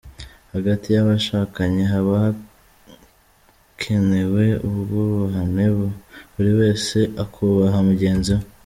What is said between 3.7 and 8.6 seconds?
kanewe ubwubahane, buri wese akubaha mugenzi we.